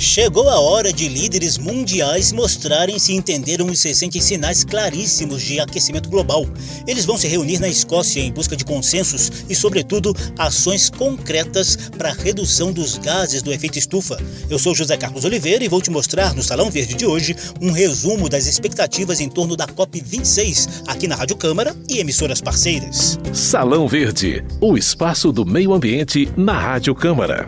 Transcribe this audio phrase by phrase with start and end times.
[0.00, 6.08] Chegou a hora de líderes mundiais mostrarem se entenderam os recentes sinais claríssimos de aquecimento
[6.08, 6.46] global.
[6.86, 12.08] Eles vão se reunir na Escócia em busca de consensos e, sobretudo, ações concretas para
[12.08, 14.16] a redução dos gases do efeito estufa.
[14.48, 17.70] Eu sou José Carlos Oliveira e vou te mostrar no Salão Verde de hoje um
[17.70, 23.18] resumo das expectativas em torno da COP26 aqui na Rádio Câmara e emissoras parceiras.
[23.34, 27.46] Salão Verde, o espaço do meio ambiente na Rádio Câmara.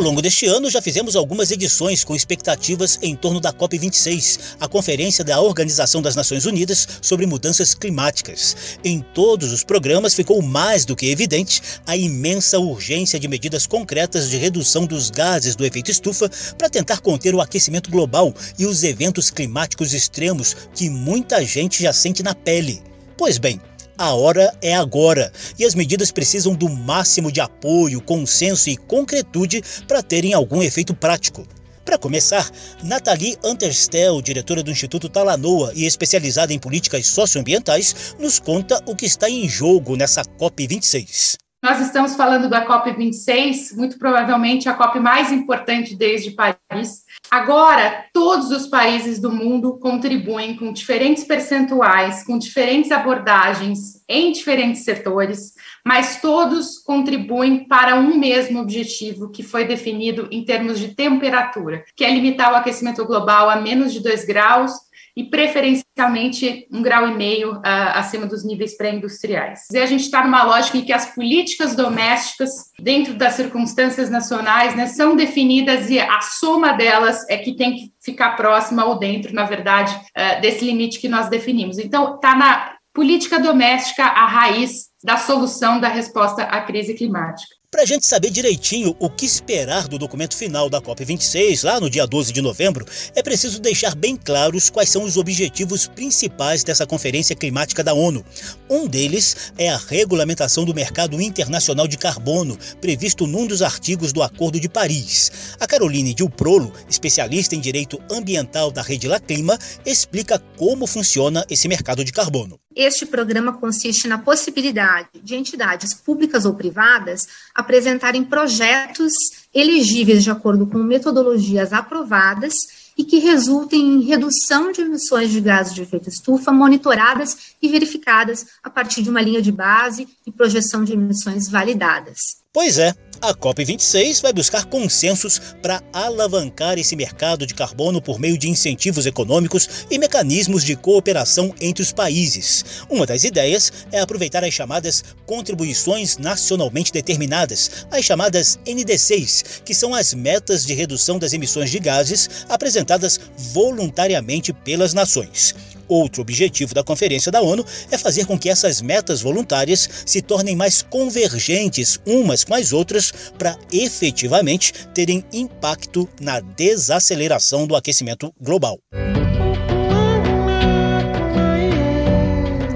[0.00, 5.24] Longo deste ano, já fizemos algumas edições com expectativas em torno da COP26, a Conferência
[5.24, 8.56] da Organização das Nações Unidas sobre Mudanças Climáticas.
[8.84, 14.28] Em todos os programas ficou mais do que evidente a imensa urgência de medidas concretas
[14.28, 18.82] de redução dos gases do efeito estufa para tentar conter o aquecimento global e os
[18.82, 22.82] eventos climáticos extremos que muita gente já sente na pele.
[23.16, 23.60] Pois bem,
[23.98, 29.62] a hora é agora e as medidas precisam do máximo de apoio, consenso e concretude
[29.86, 31.46] para terem algum efeito prático.
[31.84, 32.50] Para começar,
[32.82, 39.06] Nathalie Anterstel, diretora do Instituto Talanoa e especializada em políticas socioambientais, nos conta o que
[39.06, 41.36] está em jogo nessa COP26.
[41.62, 47.05] Nós estamos falando da COP26, muito provavelmente a COP mais importante desde Paris.
[47.30, 54.84] Agora, todos os países do mundo contribuem com diferentes percentuais, com diferentes abordagens em diferentes
[54.84, 55.52] setores,
[55.84, 62.04] mas todos contribuem para um mesmo objetivo que foi definido em termos de temperatura, que
[62.04, 64.72] é limitar o aquecimento global a menos de 2 graus
[65.16, 67.62] e preferencialmente um grau e meio uh,
[67.94, 69.60] acima dos níveis pré-industriais.
[69.72, 74.76] E a gente está numa lógica em que as políticas domésticas, dentro das circunstâncias nacionais,
[74.76, 79.32] né, são definidas e a soma delas é que tem que ficar próxima ou dentro,
[79.34, 81.78] na verdade, uh, desse limite que nós definimos.
[81.78, 87.55] Então, está na política doméstica a raiz da solução da resposta à crise climática.
[87.70, 91.90] Para a gente saber direitinho o que esperar do documento final da COP26, lá no
[91.90, 96.86] dia 12 de novembro, é preciso deixar bem claros quais são os objetivos principais dessa
[96.86, 98.24] Conferência Climática da ONU.
[98.70, 104.22] Um deles é a regulamentação do mercado internacional de carbono, previsto num dos artigos do
[104.22, 105.56] Acordo de Paris.
[105.58, 111.66] A Caroline Dilprolo, especialista em direito ambiental da Rede La Clima, explica como funciona esse
[111.66, 112.60] mercado de carbono.
[112.76, 119.14] Este programa consiste na possibilidade de entidades públicas ou privadas apresentarem projetos
[119.54, 122.52] elegíveis de acordo com metodologias aprovadas
[122.98, 128.46] e que resultem em redução de emissões de gases de efeito estufa monitoradas e verificadas
[128.62, 132.18] a partir de uma linha de base e projeção de emissões validadas.
[132.52, 138.38] Pois é, a COP26 vai buscar consensos para alavancar esse mercado de carbono por meio
[138.38, 142.64] de incentivos econômicos e mecanismos de cooperação entre os países.
[142.88, 149.94] Uma das ideias é aproveitar as chamadas contribuições nacionalmente determinadas, as chamadas NDCs, que são
[149.94, 153.18] as metas de redução das emissões de gases apresentadas
[153.52, 155.54] voluntariamente pelas nações.
[155.88, 160.56] Outro objetivo da Conferência da ONU é fazer com que essas metas voluntárias se tornem
[160.56, 163.05] mais convergentes umas com as outras
[163.38, 168.78] para efetivamente terem impacto na desaceleração do aquecimento global.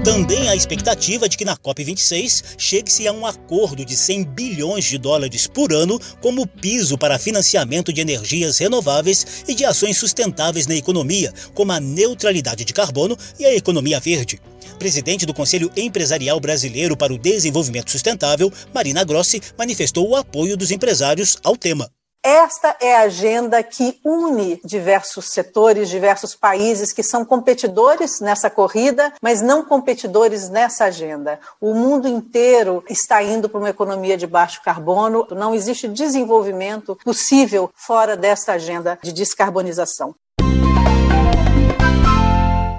[0.03, 4.97] Também há expectativa de que na COP26 chegue-se a um acordo de 100 bilhões de
[4.97, 10.75] dólares por ano como piso para financiamento de energias renováveis e de ações sustentáveis na
[10.75, 14.41] economia, como a neutralidade de carbono e a economia verde.
[14.79, 20.71] Presidente do Conselho Empresarial Brasileiro para o Desenvolvimento Sustentável, Marina Grossi, manifestou o apoio dos
[20.71, 21.87] empresários ao tema.
[22.23, 29.11] Esta é a agenda que une diversos setores, diversos países que são competidores nessa corrida,
[29.19, 31.39] mas não competidores nessa agenda.
[31.59, 37.71] O mundo inteiro está indo para uma economia de baixo carbono, não existe desenvolvimento possível
[37.73, 40.13] fora dessa agenda de descarbonização.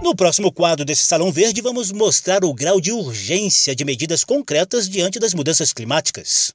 [0.05, 4.88] No próximo quadro desse Salão Verde, vamos mostrar o grau de urgência de medidas concretas
[4.88, 6.55] diante das mudanças climáticas.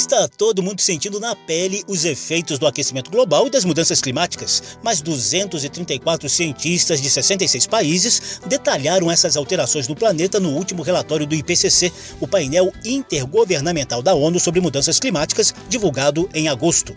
[0.00, 4.78] Está todo mundo sentindo na pele os efeitos do aquecimento global e das mudanças climáticas,
[4.82, 11.34] mas 234 cientistas de 66 países detalharam essas alterações no planeta no último relatório do
[11.34, 16.96] IPCC, o painel intergovernamental da ONU sobre mudanças climáticas, divulgado em agosto.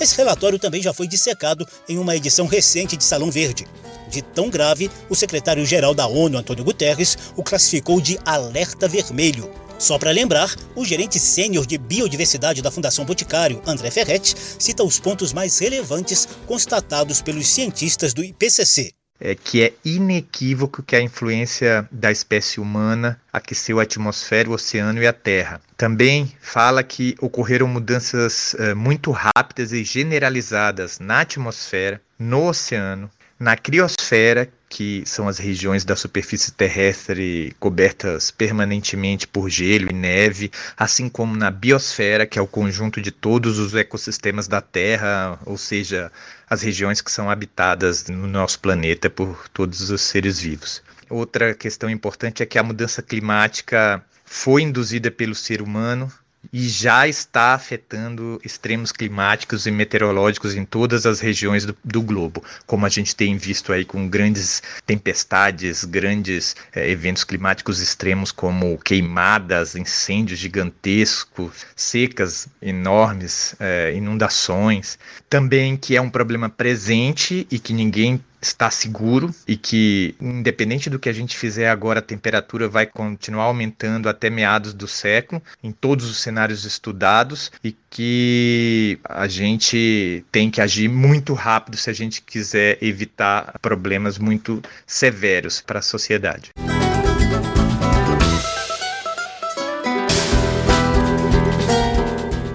[0.00, 3.64] Esse relatório também já foi dissecado em uma edição recente de Salão Verde.
[4.08, 9.48] De tão grave, o secretário-geral da ONU, Antônio Guterres, o classificou de alerta vermelho
[9.80, 15.00] Só para lembrar, o gerente sênior de biodiversidade da Fundação Boticário, André Ferretti, cita os
[15.00, 18.92] pontos mais relevantes constatados pelos cientistas do IPCC.
[19.18, 25.02] É que é inequívoco que a influência da espécie humana aqueceu a atmosfera, o oceano
[25.02, 25.62] e a terra.
[25.78, 33.56] Também fala que ocorreram mudanças eh, muito rápidas e generalizadas na atmosfera, no oceano, na
[33.56, 41.08] criosfera, que são as regiões da superfície terrestre cobertas permanentemente por gelo e neve, assim
[41.08, 46.10] como na biosfera, que é o conjunto de todos os ecossistemas da Terra, ou seja,
[46.48, 50.80] as regiões que são habitadas no nosso planeta por todos os seres vivos.
[51.10, 56.10] Outra questão importante é que a mudança climática foi induzida pelo ser humano,
[56.52, 62.42] e já está afetando extremos climáticos e meteorológicos em todas as regiões do, do globo,
[62.66, 68.78] como a gente tem visto aí com grandes tempestades, grandes é, eventos climáticos extremos como
[68.78, 74.98] queimadas, incêndios gigantescos, secas enormes, é, inundações.
[75.28, 80.98] Também que é um problema presente e que ninguém está seguro e que, independente do
[80.98, 85.72] que a gente fizer agora, a temperatura vai continuar aumentando até meados do século, em
[85.72, 91.92] todos os cenários estudados, e que a gente tem que agir muito rápido se a
[91.92, 96.50] gente quiser evitar problemas muito severos para a sociedade.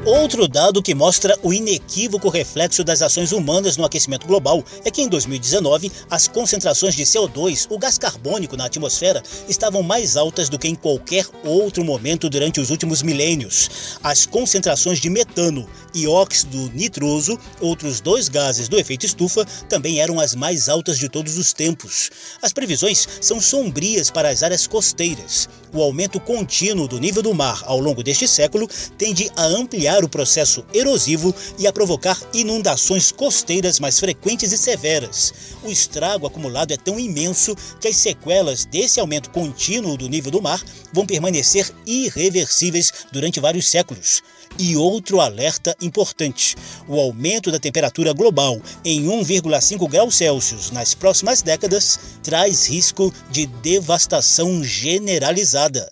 [0.05, 5.01] Outro dado que mostra o inequívoco reflexo das ações humanas no aquecimento global é que
[5.01, 10.59] em 2019 as concentrações de CO2, o gás carbônico na atmosfera, estavam mais altas do
[10.59, 13.97] que em qualquer outro momento durante os últimos milênios.
[14.03, 20.19] As concentrações de metano e óxido nitroso, outros dois gases do efeito estufa, também eram
[20.19, 22.11] as mais altas de todos os tempos.
[22.43, 25.49] As previsões são sombrias para as áreas costeiras.
[25.73, 30.09] O aumento contínuo do nível do mar ao longo deste século tende a ampliar o
[30.09, 35.33] processo erosivo e a provocar inundações costeiras mais frequentes e severas.
[35.63, 40.42] O estrago acumulado é tão imenso que as sequelas desse aumento contínuo do nível do
[40.42, 40.62] mar
[40.92, 44.21] vão permanecer irreversíveis durante vários séculos.
[44.57, 46.56] E outro alerta importante:
[46.88, 53.45] o aumento da temperatura global em 1,5 graus Celsius nas próximas décadas traz risco de
[53.45, 55.91] devastação generalizada.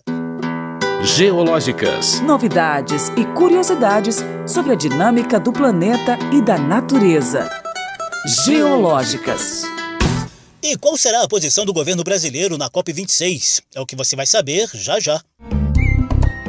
[1.04, 2.18] Geológicas.
[2.22, 7.46] Novidades e curiosidades sobre a dinâmica do planeta e da natureza.
[8.46, 9.64] Geológicas.
[10.62, 13.60] E qual será a posição do governo brasileiro na COP26?
[13.74, 15.20] É o que você vai saber já já.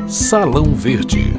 [0.07, 1.33] Salão Verde.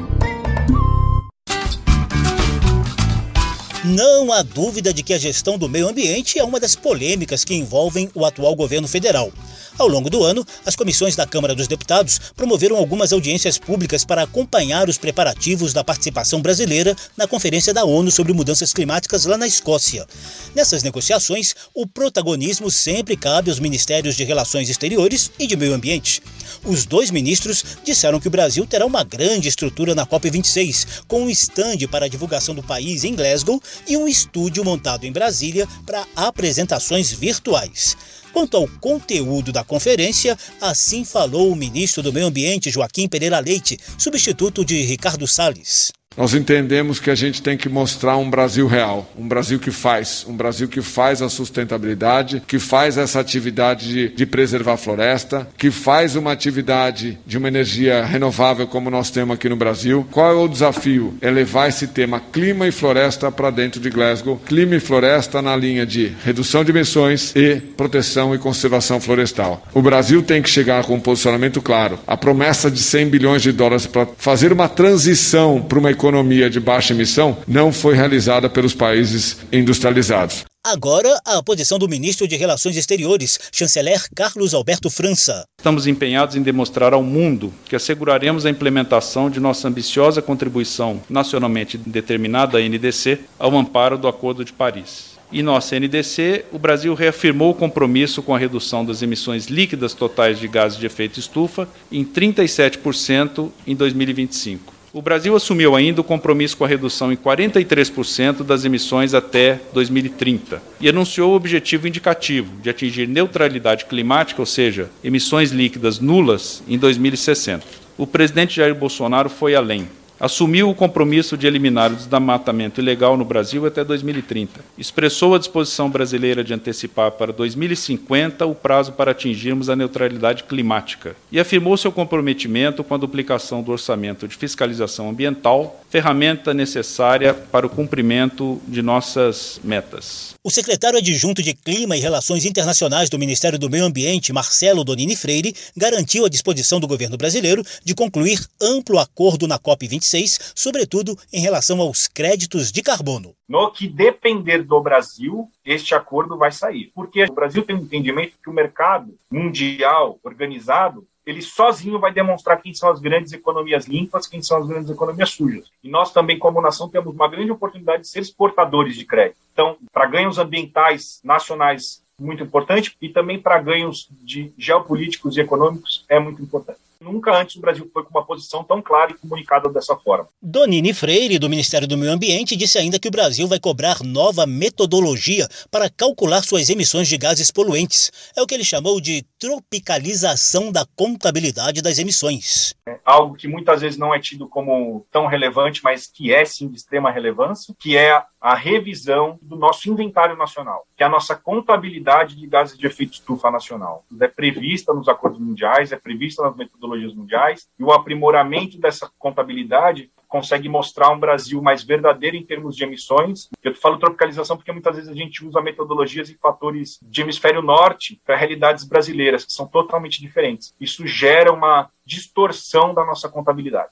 [3.87, 7.53] Não há dúvida de que a gestão do meio ambiente é uma das polêmicas que
[7.53, 9.31] envolvem o atual governo federal.
[9.77, 14.23] Ao longo do ano, as comissões da Câmara dos Deputados promoveram algumas audiências públicas para
[14.23, 19.47] acompanhar os preparativos da participação brasileira na Conferência da ONU sobre Mudanças Climáticas lá na
[19.47, 20.05] Escócia.
[20.53, 26.21] Nessas negociações, o protagonismo sempre cabe aos Ministérios de Relações Exteriores e de Meio Ambiente.
[26.67, 31.29] Os dois ministros disseram que o Brasil terá uma grande estrutura na COP26, com um
[31.29, 36.05] estande para a divulgação do país em Glasgow e um estúdio montado em Brasília para
[36.13, 37.95] apresentações virtuais.
[38.33, 43.79] Quanto ao conteúdo da conferência, assim falou o ministro do Meio Ambiente, Joaquim Pereira Leite,
[43.97, 45.96] substituto de Ricardo Salles.
[46.17, 50.25] Nós entendemos que a gente tem que mostrar um Brasil real, um Brasil que faz,
[50.27, 55.47] um Brasil que faz a sustentabilidade, que faz essa atividade de, de, preservar a floresta,
[55.55, 60.07] que faz uma atividade de uma energia renovável como nós temos aqui no Brasil.
[60.09, 61.13] Qual é o desafio?
[61.21, 64.41] É levar esse tema clima e floresta para dentro de Glasgow.
[64.43, 69.61] Clima e floresta na linha de redução de emissões e proteção e conservação florestal.
[69.71, 71.99] O Brasil tem que chegar com um posicionamento claro.
[72.07, 76.49] A promessa de 100 bilhões de dólares para fazer uma transição para uma economia economia
[76.49, 80.45] de baixa emissão não foi realizada pelos países industrializados.
[80.65, 85.45] Agora, a posição do ministro de Relações Exteriores, chanceler Carlos Alberto França.
[85.59, 91.77] Estamos empenhados em demonstrar ao mundo que asseguraremos a implementação de nossa ambiciosa contribuição nacionalmente
[91.77, 95.17] determinada, a NDC, ao amparo do Acordo de Paris.
[95.31, 100.39] E nossa NDC, o Brasil reafirmou o compromisso com a redução das emissões líquidas totais
[100.39, 106.57] de gases de efeito estufa em 37% em 2025 o Brasil assumiu ainda o compromisso
[106.57, 112.71] com a redução em 43% das emissões até 2030 e anunciou o objetivo indicativo de
[112.71, 117.63] atingir neutralidade climática, ou seja, emissões líquidas nulas, em 2060.
[117.95, 119.87] O presidente Jair Bolsonaro foi além
[120.19, 124.61] assumiu o compromisso de eliminar o desmatamento ilegal no Brasil até 2030.
[124.77, 131.15] Expressou a disposição brasileira de antecipar para 2050 o prazo para atingirmos a neutralidade climática
[131.31, 137.65] e afirmou seu comprometimento com a duplicação do orçamento de fiscalização ambiental, ferramenta necessária para
[137.65, 140.35] o cumprimento de nossas metas.
[140.43, 145.15] O secretário adjunto de Clima e Relações Internacionais do Ministério do Meio Ambiente, Marcelo Donini
[145.15, 151.41] Freire, garantiu a disposição do governo brasileiro de concluir amplo acordo na COP26, sobretudo em
[151.41, 153.33] relação aos créditos de carbono.
[153.47, 156.91] No que depender do Brasil, este acordo vai sair.
[156.93, 162.61] Porque o Brasil tem um entendimento que o mercado mundial organizado ele sozinho vai demonstrar
[162.61, 165.69] quem são as grandes economias limpas, quem são as grandes economias sujas.
[165.83, 169.37] E nós também, como nação, temos uma grande oportunidade de ser exportadores de crédito.
[169.51, 176.05] Então, para ganhos ambientais nacionais, muito importante, e também para ganhos de geopolíticos e econômicos,
[176.07, 176.79] é muito importante.
[176.99, 180.27] Nunca antes o Brasil foi com uma posição tão clara e comunicada dessa forma.
[180.41, 184.45] Donini Freire, do Ministério do Meio Ambiente, disse ainda que o Brasil vai cobrar nova
[184.45, 188.11] metodologia para calcular suas emissões de gases poluentes.
[188.35, 192.73] É o que ele chamou de tropicalização da contabilidade das emissões.
[192.87, 196.67] É algo que muitas vezes não é tido como tão relevante, mas que é sim
[196.67, 201.35] de extrema relevância, que é a revisão do nosso inventário nacional, que é a nossa
[201.35, 204.05] contabilidade de gases de efeito estufa nacional.
[204.21, 210.09] É prevista nos acordos mundiais, é prevista nas metodologias mundiais, e o aprimoramento dessa contabilidade
[210.27, 213.49] consegue mostrar um Brasil mais verdadeiro em termos de emissões.
[213.63, 218.19] Eu falo tropicalização porque muitas vezes a gente usa metodologias e fatores de hemisfério norte
[218.25, 220.73] para realidades brasileiras, que são totalmente diferentes.
[220.79, 223.89] Isso gera uma distorção da nossa contabilidade.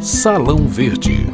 [0.00, 1.26] Salão Verde.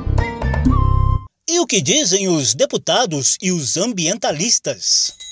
[1.48, 5.27] E o que dizem os deputados e os ambientalistas?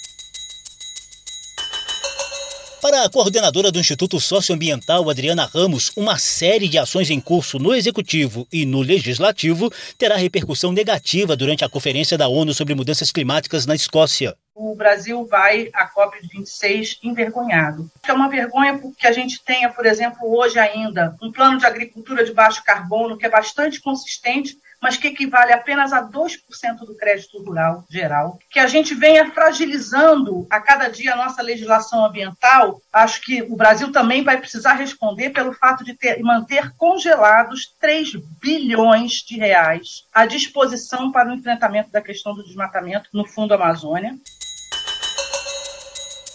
[2.86, 7.74] Para a coordenadora do Instituto Socioambiental, Adriana Ramos, uma série de ações em curso no
[7.74, 13.66] Executivo e no Legislativo terá repercussão negativa durante a Conferência da ONU sobre Mudanças Climáticas
[13.66, 17.90] na Escócia o Brasil vai à COP26 envergonhado.
[18.02, 22.24] É uma vergonha porque a gente tenha, por exemplo, hoje ainda, um plano de agricultura
[22.24, 27.42] de baixo carbono que é bastante consistente, mas que equivale apenas a 2% do crédito
[27.42, 32.80] rural geral, que a gente venha fragilizando a cada dia a nossa legislação ambiental.
[32.92, 38.12] Acho que o Brasil também vai precisar responder pelo fato de ter, manter congelados 3
[38.40, 44.14] bilhões de reais à disposição para o enfrentamento da questão do desmatamento no Fundo Amazônia.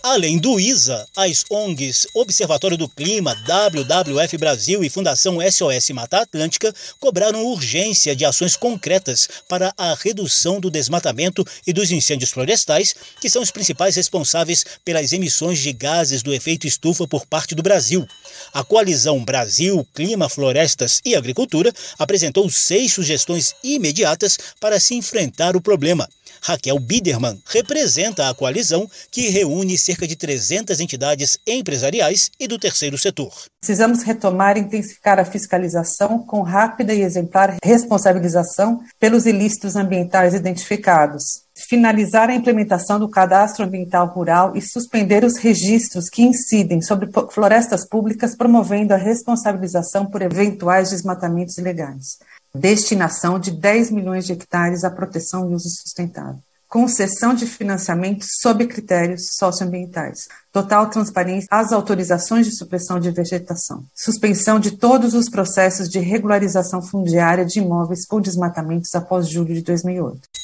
[0.04, 6.74] Além do ISA, as ONGs Observatório do Clima, WWF Brasil e Fundação SOS Mata Atlântica
[7.00, 13.30] cobraram urgência de ações concretas para a redução do desmatamento e dos incêndios florestais, que
[13.30, 18.08] são os principais responsáveis pelas emissões de gases do efeito estufa por parte do Brasil.
[18.52, 25.62] A coalizão Brasil, Clima, Florestas e Agricultura apresentou seis sugestões imediatas para se enfrentar o
[25.62, 26.10] problema.
[26.42, 32.98] Raquel Biderman representa a coalizão que reúne cerca de 300 entidades empresariais e do terceiro
[32.98, 33.34] setor.
[33.60, 41.52] Precisamos retomar e intensificar a fiscalização com rápida e exemplar responsabilização pelos ilícitos ambientais identificados
[41.68, 47.88] finalizar a implementação do cadastro ambiental rural e suspender os registros que incidem sobre florestas
[47.88, 52.18] públicas, promovendo a responsabilização por eventuais desmatamentos ilegais
[52.54, 58.66] destinação de 10 milhões de hectares à proteção e uso sustentável, concessão de financiamento sob
[58.66, 65.90] critérios socioambientais, total transparência às autorizações de supressão de vegetação, suspensão de todos os processos
[65.90, 70.41] de regularização fundiária de imóveis com desmatamentos após julho de 2008.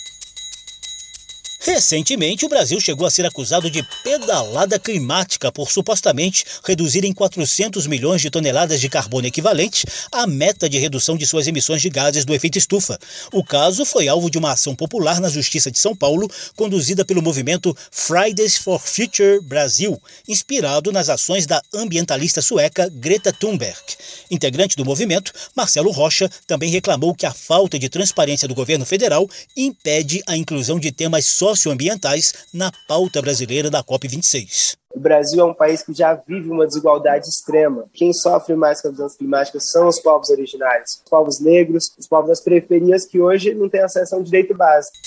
[1.68, 7.86] Recentemente, o Brasil chegou a ser acusado de pedalada climática por supostamente reduzir em 400
[7.88, 12.24] milhões de toneladas de carbono equivalente a meta de redução de suas emissões de gases
[12.24, 12.98] do efeito estufa.
[13.34, 17.22] O caso foi alvo de uma ação popular na Justiça de São Paulo, conduzida pelo
[17.22, 23.78] movimento Fridays for Future Brasil, inspirado nas ações da ambientalista sueca Greta Thunberg.
[24.32, 29.30] Integrante do movimento, Marcelo Rocha também reclamou que a falta de transparência do governo federal
[29.56, 34.78] impede a inclusão de temas sociais socioambientais na pauta brasileira da COP26.
[34.94, 37.86] O Brasil é um país que já vive uma desigualdade extrema.
[37.94, 42.08] Quem sofre mais com as mudanças climáticas são os povos originários, os povos negros, os
[42.08, 44.98] povos das periferias que hoje não têm acesso a um direito básico.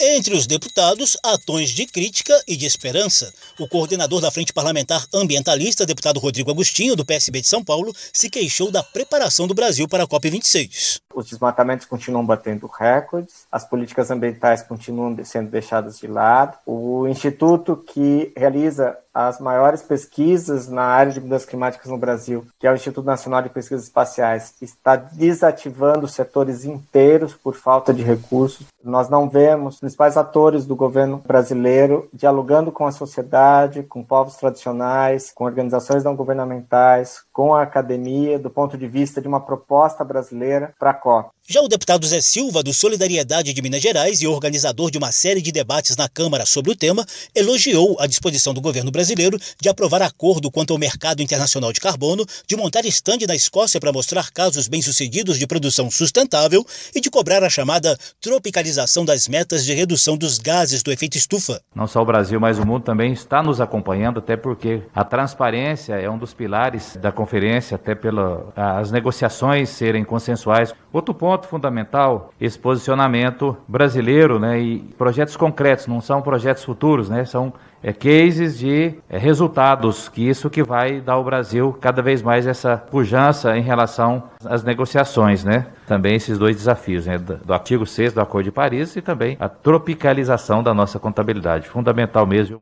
[0.00, 3.34] Entre os deputados, há tons de crítica e de esperança.
[3.58, 8.30] O coordenador da Frente Parlamentar Ambientalista, deputado Rodrigo Agostinho, do PSB de São Paulo, se
[8.30, 11.00] queixou da preparação do Brasil para a COP26.
[11.18, 16.56] Os desmatamentos continuam batendo recordes, as políticas ambientais continuam sendo deixadas de lado.
[16.64, 22.68] O instituto que realiza as maiores pesquisas na área de mudanças climáticas no Brasil, que
[22.68, 28.68] é o Instituto Nacional de Pesquisas Espaciais, está desativando setores inteiros por falta de recursos.
[28.84, 34.36] Nós não vemos os principais atores do governo brasileiro dialogando com a sociedade, com povos
[34.36, 40.04] tradicionais, com organizações não governamentais, com a academia, do ponto de vista de uma proposta
[40.04, 41.37] brasileira para a COP.
[41.50, 45.40] Já o deputado Zé Silva, do Solidariedade de Minas Gerais e organizador de uma série
[45.40, 50.02] de debates na Câmara sobre o tema, elogiou a disposição do governo brasileiro de aprovar
[50.02, 54.68] acordo quanto ao mercado internacional de carbono, de montar estande na Escócia para mostrar casos
[54.68, 56.62] bem-sucedidos de produção sustentável
[56.94, 61.62] e de cobrar a chamada tropicalização das metas de redução dos gases do efeito estufa.
[61.74, 65.94] Não só o Brasil, mas o mundo também está nos acompanhando, até porque a transparência
[65.94, 70.74] é um dos pilares da conferência, até pelas negociações serem consensuais.
[70.92, 77.08] Outro ponto ponto fundamental esse posicionamento brasileiro, né, e projetos concretos, não são projetos futuros,
[77.08, 77.52] né, são
[77.82, 82.46] é, cases de é, resultados, que isso que vai dar ao Brasil cada vez mais
[82.46, 85.66] essa pujança em relação às negociações, né?
[85.86, 87.16] Também esses dois desafios, né?
[87.18, 91.68] Do, do artigo 6 do Acordo de Paris e também a tropicalização da nossa contabilidade,
[91.68, 92.60] fundamental mesmo.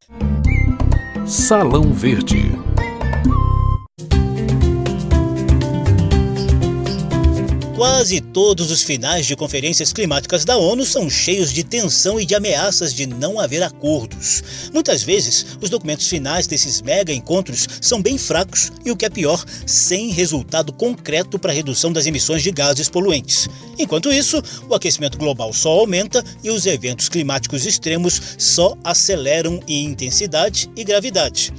[1.24, 2.52] Salão Verde.
[7.76, 12.34] Quase todos os finais de conferências climáticas da ONU são cheios de tensão e de
[12.34, 14.42] ameaças de não haver acordos.
[14.72, 19.10] Muitas vezes, os documentos finais desses mega encontros são bem fracos e, o que é
[19.10, 23.46] pior, sem resultado concreto para a redução das emissões de gases poluentes.
[23.78, 29.84] Enquanto isso, o aquecimento global só aumenta e os eventos climáticos extremos só aceleram em
[29.84, 31.52] intensidade e gravidade.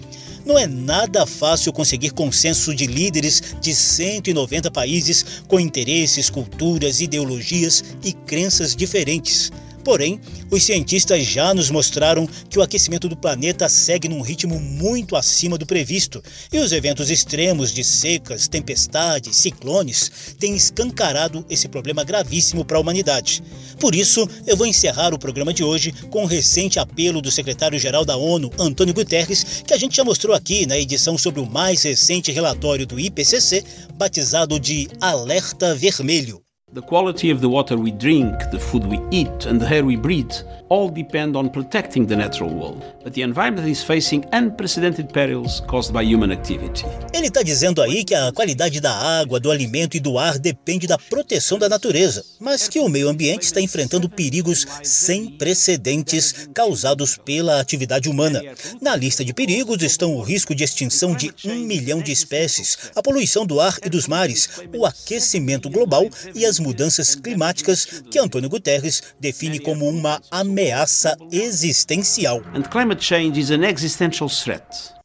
[0.47, 7.83] Não é nada fácil conseguir consenso de líderes de 190 países com interesses, culturas, ideologias
[8.01, 9.51] e crenças diferentes.
[9.87, 10.19] Porém,
[10.51, 15.57] os cientistas já nos mostraram que o aquecimento do planeta segue num ritmo muito acima
[15.57, 22.65] do previsto e os eventos extremos de secas, tempestades, ciclones têm escancarado esse problema gravíssimo
[22.65, 23.41] para a humanidade.
[23.79, 28.03] Por isso, eu vou encerrar o programa de hoje com o recente apelo do secretário-geral
[28.03, 31.83] da ONU, Antônio Guterres, que a gente já mostrou aqui na edição sobre o mais
[31.83, 33.63] recente relatório do IPCC,
[33.93, 36.46] batizado de Alerta Vermelho.
[36.73, 39.95] The quality of the water we drink, the food we eat, and the air we
[39.95, 40.33] breathe
[40.69, 45.93] all depend on protecting the natural world, but the environment is facing unprecedented perils caused
[45.93, 46.85] by human activity.
[47.13, 50.85] Ele está dizendo aí que a qualidade da água, do alimento e do ar depende
[50.85, 57.17] da proteção da natureza, mas que o meio ambiente está enfrentando perigos sem precedentes causados
[57.17, 58.41] pela atividade humana.
[58.81, 63.01] Na lista de perigos estão o risco de extinção de um milhão de espécies, a
[63.01, 68.49] poluição do ar e dos mares, o aquecimento global e as mudanças climáticas que Antônio
[68.49, 72.41] Guterres define como uma ameaça ameaça existencial.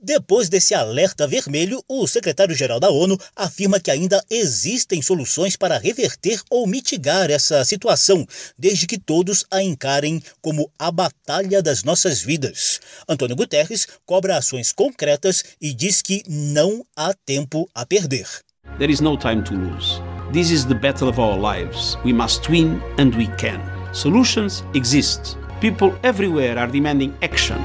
[0.00, 6.40] Depois desse alerta vermelho, o secretário-geral da ONU afirma que ainda existem soluções para reverter
[6.50, 8.26] ou mitigar essa situação,
[8.58, 12.80] desde que todos a encarem como a batalha das nossas vidas.
[13.08, 18.26] Antônio Guterres cobra ações concretas e diz que não há tempo a perder.
[18.78, 20.11] There is no time to lose.
[20.32, 21.98] This is the battle of our lives.
[22.04, 23.60] We must win and we can.
[23.92, 25.36] Solutions exist.
[25.60, 27.62] People everywhere are demanding action.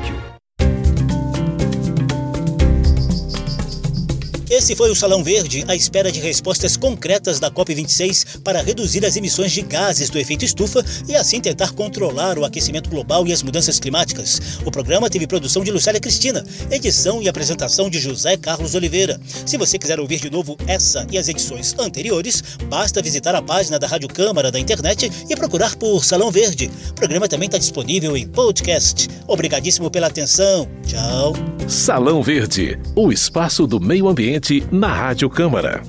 [4.57, 9.15] Esse foi o Salão Verde à espera de respostas concretas da COP26 para reduzir as
[9.15, 13.43] emissões de gases do efeito estufa e assim tentar controlar o aquecimento global e as
[13.43, 14.57] mudanças climáticas.
[14.65, 19.21] O programa teve produção de Lucélia Cristina, edição e apresentação de José Carlos Oliveira.
[19.45, 23.77] Se você quiser ouvir de novo essa e as edições anteriores, basta visitar a página
[23.77, 26.71] da Rádio Câmara da internet e procurar por Salão Verde.
[26.89, 29.07] O programa também está disponível em podcast.
[29.27, 30.67] Obrigadíssimo pela atenção.
[30.87, 31.35] Tchau.
[31.67, 35.81] Salão Verde, o espaço do meio ambiente na Rádio Câmara.